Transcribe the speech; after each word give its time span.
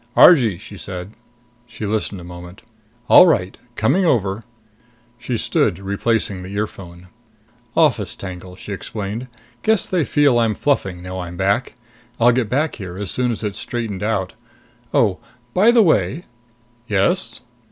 "Argee," 0.15 0.57
she 0.57 0.79
said. 0.79 1.11
She 1.67 1.85
listened 1.85 2.19
a 2.19 2.23
moment. 2.23 2.63
"All 3.07 3.27
right. 3.27 3.55
Coming 3.75 4.03
over." 4.03 4.43
She 5.19 5.37
stood 5.37 5.79
up, 5.79 5.85
replacing 5.85 6.41
the 6.41 6.49
earphone. 6.49 7.09
"Office 7.77 8.15
tangle," 8.15 8.55
she 8.55 8.73
explained. 8.73 9.27
"Guess 9.61 9.87
they 9.87 10.03
feel 10.03 10.39
I'm 10.39 10.55
fluffing, 10.55 11.03
now 11.03 11.19
I'm 11.19 11.37
back. 11.37 11.75
I'll 12.19 12.31
get 12.31 12.49
back 12.49 12.77
here 12.77 12.97
as 12.97 13.11
soon 13.11 13.29
as 13.31 13.43
it's 13.43 13.59
straightened 13.59 14.01
out. 14.01 14.33
Oh, 14.91 15.19
by 15.53 15.69
the 15.69 15.83
way." 15.83 16.25
"Yes?" 16.87 17.41